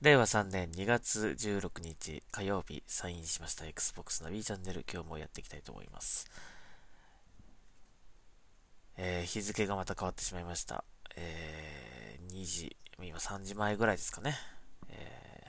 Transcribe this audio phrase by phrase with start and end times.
[0.00, 6.30] 令和3年2月16日火曜日サインしました Xbox の B チャンネル今日もやっていきたいと思います。
[8.96, 10.84] えー、日付がまた変わってしまいました。
[11.16, 14.36] えー、2時、今3時前ぐらいですかね。
[14.88, 15.44] え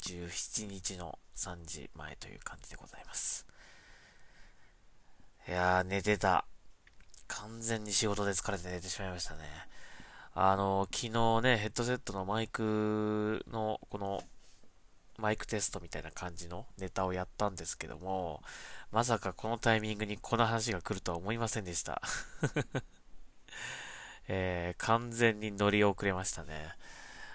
[0.00, 3.46] ー、17日の3時前という感じでございます。
[5.48, 6.44] いやー、寝てた。
[7.26, 9.42] 完全に仕事で疲れて寝てしまいましたね。
[10.40, 14.22] あの、昨日ね、ヘッドセットのマイクの、この、
[15.16, 18.40] マイクテストみたいな感じのネタをやったんですけども、
[18.92, 22.00] まさかこのタイミングにこの話が来るとは思いませんでした。
[24.28, 26.72] えー、完全に乗り遅れましたね。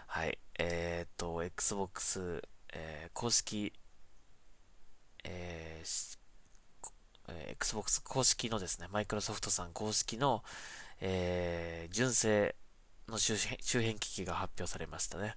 [0.07, 0.39] はい。
[0.57, 3.73] えー、っと、Xbox、えー、公式、
[5.25, 10.41] えー、Xbox 公式のですね、マイクロソフトさん公式の、
[11.01, 12.55] えー、純正
[13.07, 15.35] の周辺機器が発表されましたね。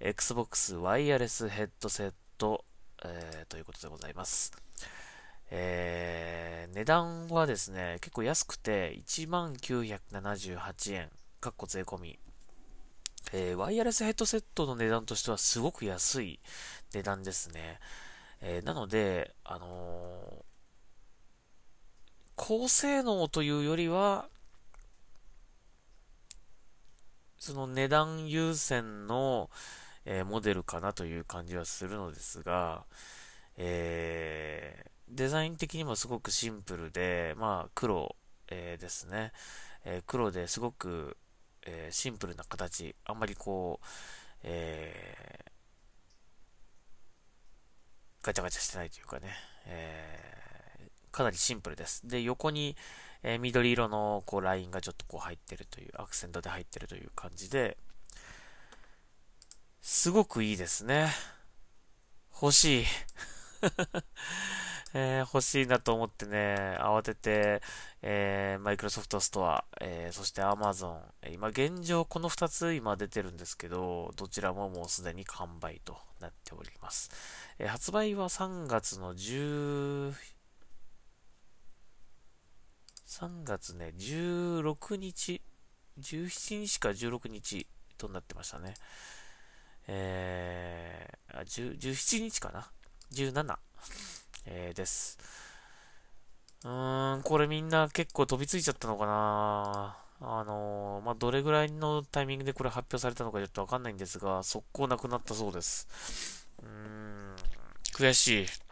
[0.00, 2.64] Xbox ワイヤレスヘッドセット、
[3.04, 4.52] えー、ということでございます。
[5.50, 12.18] えー、値段はですね、結構安くて1978円、かっこ税込み。
[13.32, 16.40] えー、ワイヤレスヘッドセットの値段としてはすごく安い
[16.92, 17.80] 値段ですね。
[18.40, 20.44] えー、なので、あの
[22.36, 24.28] 高性能というよりは、
[27.38, 29.50] その値段優先の、
[30.04, 32.84] えー、モデルかなという感じはするのですが、
[33.56, 38.16] えー、デザイン的にもすごくシンプルで、まあ黒、
[38.50, 39.32] えー、ですね、
[39.84, 41.16] え黒ですごく、
[41.66, 43.86] えシンプルな形、あんまりこう、
[44.42, 45.44] え
[48.22, 49.28] ガチャガチャしてないというかね、
[49.66, 50.47] え
[51.10, 52.06] かなりシンプルです。
[52.06, 52.76] で、横に、
[53.22, 57.76] えー、緑色のこうラインがちょっとこう入ってるという、アクセントで入ってるという感じで、
[59.80, 61.08] すごくいいですね。
[62.40, 62.84] 欲しい。
[64.94, 67.60] えー、欲しいなと思ってね、慌てて、
[68.00, 77.10] えー、マイクロソフトストア、えー、そしてアマゾン、今現状この2つ今出てるんですけど、どちらももうすでに完売となっております。
[77.58, 80.14] えー、発売は3月の10、
[83.08, 85.40] 3月ね、16日、
[85.98, 88.74] 17日か16日となってましたね。
[89.86, 92.70] えー、あ、17日かな
[93.10, 93.56] ?17、
[94.44, 95.18] えー、です。
[96.64, 99.96] うーん、これみんな結構飛びついちゃったのかな？
[100.20, 106.46] あのー、まあ、どれぐらいのタイミングでこれ発表されたのかちょっとわかんないんですが、速攻なくなったそうです。
[106.62, 107.36] うーん、
[107.94, 108.67] 悔しい。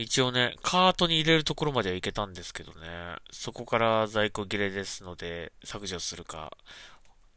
[0.00, 2.78] 一応ね、カートに入れるところまではいけたんですけどね、
[3.30, 6.56] そこから在庫切れですので、削除するか、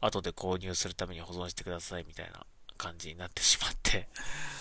[0.00, 2.46] 後で購入するために保存してくださいみたいな
[2.78, 4.08] 感じになってしまって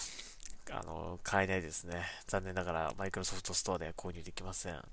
[0.70, 2.06] あの、買えないですね。
[2.28, 4.84] 残念ながらマイクロソフトストアでは購入できません。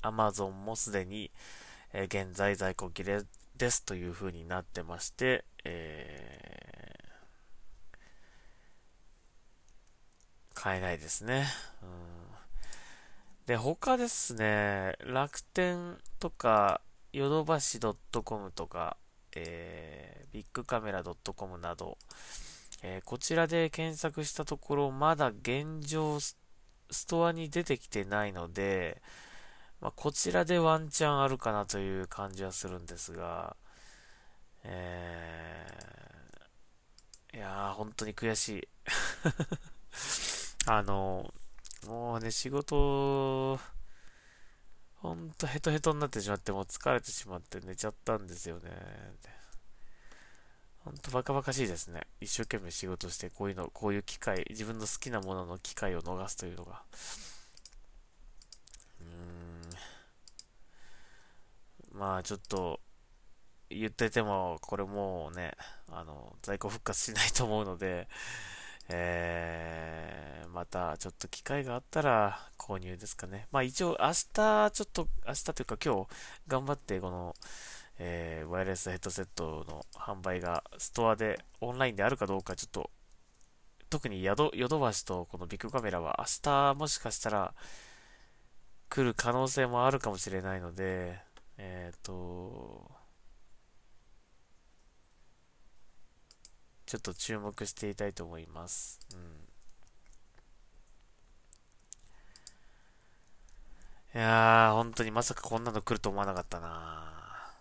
[0.00, 1.30] Amazon もすでに、
[1.92, 3.22] えー、現在在庫切れ
[3.56, 6.69] ですという風になってまして、えー
[10.60, 11.46] 買えないですね。
[11.82, 11.88] うん、
[13.46, 16.82] で、他ですね、楽天とか、
[17.14, 18.98] ヨドバシ .com とか、
[19.34, 21.96] えー、ビッグカメラ .com など、
[22.82, 26.36] えー、こちらで検索したところ、まだ現状ス
[27.06, 29.00] トアに出てきてないので、
[29.80, 33.56] まあ、こちらでワンチャンあるかなという感じはするんですが、
[34.64, 38.68] えー、いやー、本当に悔しい。
[40.72, 41.34] あの、
[41.88, 43.58] もうね、仕事、
[44.94, 48.70] ほんとヘトヘトになってしまって、もう疲れてしまって寝ちゃったんですよね。
[50.84, 52.02] ほんとバカバカしいですね。
[52.20, 56.82] 一生懸命仕事して、こういうの、こういう機会、自分の好きなものの機会を逃すというのが。
[59.00, 61.98] うーん。
[61.98, 62.78] まあちょっと、
[63.70, 65.50] 言ってても、これもうね、
[65.90, 68.06] あの、在庫復活しないと思うので、
[68.92, 73.46] えー、またちょっと機会があったら購入ですかね。
[73.52, 76.08] まあ一応明日ちょっと、明日というか今日
[76.48, 77.34] 頑張ってこの、
[77.98, 82.90] えー、ワイヤレスヘッドセットの販売がストアでオンラインであるかどうかちょっと
[83.90, 87.54] 特にヨドバシとこのビッグカメラは明日もしかしたら
[88.88, 91.18] 来る可能性もあるかもしれないので、
[91.58, 92.90] えっ、ー、と、
[96.90, 98.98] ちょっと注目していたいと思います。
[99.14, 99.20] うん。
[104.12, 107.52] いやー、本当にまさかこんなの来ると思わなかったな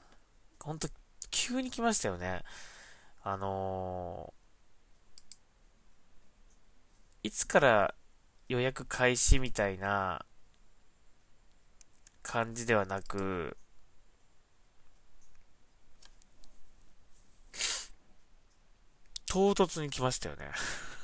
[0.59, 0.89] 本当
[1.29, 2.41] 急に来ましたよね。
[3.21, 7.93] あのー、いつから
[8.47, 10.25] 予約開始みたいな
[12.23, 13.57] 感じではなく、
[19.29, 20.51] 唐突に来ましたよね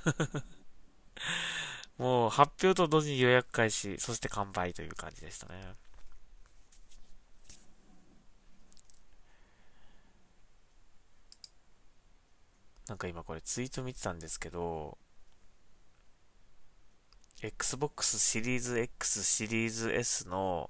[1.98, 5.76] もう発表と同時に予約開始、そして完売という感じでしたね。
[12.88, 14.98] なんか今これツイート見てたんですけど、
[17.42, 20.70] Xbox シリーズ X シリーズ S の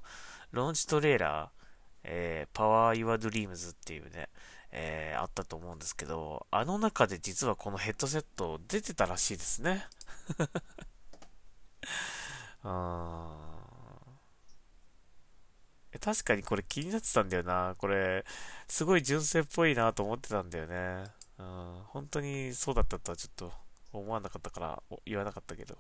[0.52, 1.65] ローンチトレーラー、
[2.08, 4.30] えー、Power Your Dreams っていうね、
[4.72, 9.86] えー、あったと思うんですけど、あの中で実はこのヘッドセット出てたらしいですね。
[12.64, 13.38] あ
[16.02, 17.76] 確かにこれ気になってたんだよな。
[17.78, 18.26] これ、
[18.68, 21.06] すごい純正っぽいなと思ってたんだよね。
[21.38, 23.54] うん、本当にそうだったとはちょっと
[23.94, 25.78] 思わなかったから言わなかったけど。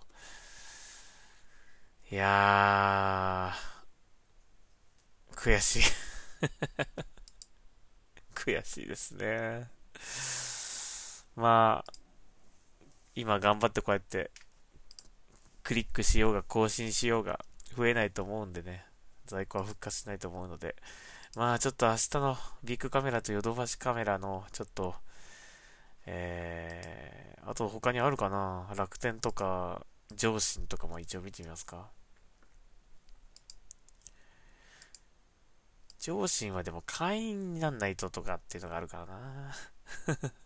[2.12, 6.05] いやー、悔しい
[8.34, 9.70] 悔しいですね。
[11.36, 11.94] まあ、
[13.16, 14.32] 今頑張ってこうやって
[15.64, 17.44] クリックしようが更新しようが
[17.76, 18.86] 増えないと思うんでね、
[19.26, 20.76] 在庫は復活しないと思うので、
[21.36, 24.96] まあちょっと明日のビッグカメラとヨドバシカメラのちょっと、
[26.06, 29.86] えー、あと他にあるかな楽天とか
[30.16, 31.90] 上信とかも一応見てみますか。
[36.06, 39.56] 上信はでも会員になんないととかっていうのがあるからな。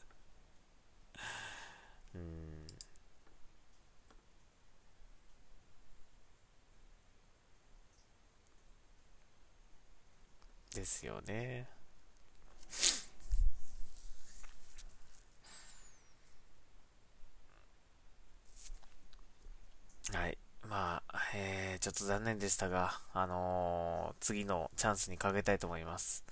[10.74, 11.68] ですよね。
[20.14, 20.38] はい。
[20.68, 26.24] まあ、えー、ちょっと残念でしたが、あのー、次のチャンスにかけたいと思います。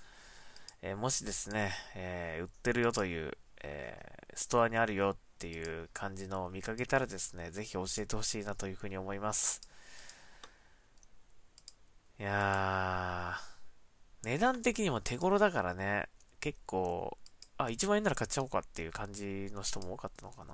[0.84, 4.00] えー、もしですね、えー、売ってるよという、え
[4.36, 9.62] ストアにあるよっていう感じのを見かけたらですね、ぜひ教えてほしいなというふうに思います。
[12.20, 16.08] いやー、値段的にも手頃だからね、
[16.40, 17.18] 結構、
[17.58, 20.54] あ、1万円なら買っちゃおうかっていう感じの人も多かったのかな。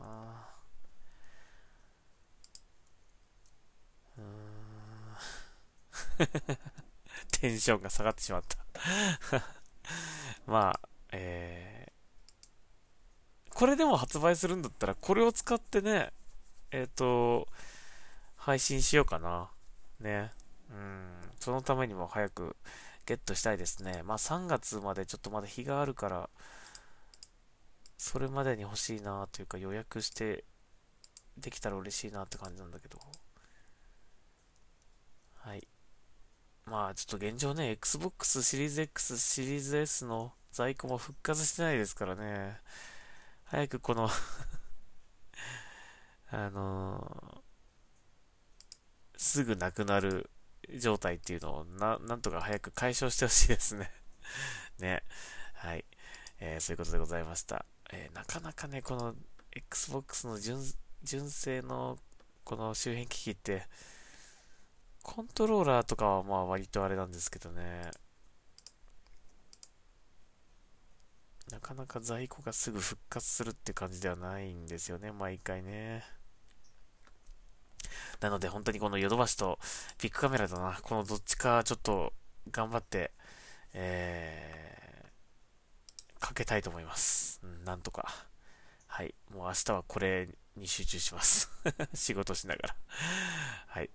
[4.18, 4.63] うん
[7.32, 8.58] テンションが下がってしまった
[10.46, 16.12] まあ、えー、これでも発売するんだったら、これを使ってね、
[16.72, 17.48] えっ、ー、と、
[18.36, 19.52] 配信しようかな。
[20.00, 20.32] ね。
[20.70, 22.56] うん、そのためにも早く
[23.06, 24.02] ゲットしたいですね。
[24.04, 26.30] まあ3月までちょっとまだ日があるから、
[27.98, 30.44] それまでに欲しいなというか予約して
[31.38, 33.00] できたら嬉しいなって感じなんだけど。
[35.36, 35.68] はい。
[36.66, 42.60] まあ、ちょっと現状ね、Xbox シリーズ X、シリーズ S の在庫も復活してないですからね。
[43.44, 44.10] 早くこの
[46.32, 50.32] あのー、すぐなくなる
[50.80, 53.92] 状態っていうのをな、なんとか早く解消してほしいですね
[54.80, 55.04] ね。
[55.54, 55.86] はい。
[56.40, 57.66] えー、そういうことでございました。
[57.92, 59.16] えー、なかなかね、この
[59.52, 60.64] Xbox の純
[61.04, 62.00] 純正の
[62.44, 63.68] この周辺機器って、
[65.04, 67.92] コントローラーとかはまあ割とあれなんですけどね。
[71.52, 76.04] なかなか在庫がすぐ復活するって感じではないんですよね、毎回ね。
[78.22, 79.60] なので本当にこのヨドバシと
[80.02, 82.14] ビッグカメラだな、このどっちかちょっと
[82.50, 83.12] 頑張って、
[83.74, 87.42] えー、かけたいと思います。
[87.66, 88.10] なんとか。
[88.88, 89.14] はい。
[89.32, 91.50] もう明日はこれに集中します。
[91.94, 92.76] 仕事しながら
[93.68, 93.90] はい。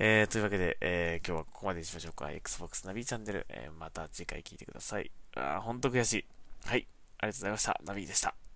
[0.00, 2.30] えー、というわけで、えー、今日はここまでにしましょうか。
[2.30, 5.10] Xbox ナビチャンネル、えー、また次回聞いてください。
[5.34, 6.24] あー、ほんと悔しい。
[6.64, 6.86] はい。
[7.18, 7.80] ありがとうございました。
[7.84, 8.47] ナビでした。